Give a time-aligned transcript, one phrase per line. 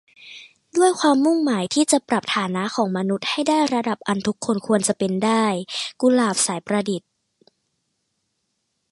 [0.77, 5.43] ด้วยความมุ่งหมายที่จะปรับฐานะของมนุษย์ให้ได้ระดับอันทุกคนควรจะเปนได้-
[6.01, 7.07] กุหลาบ สายประดิษฐ์